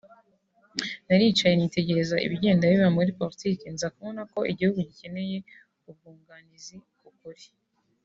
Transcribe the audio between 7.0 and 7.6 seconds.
ku kuri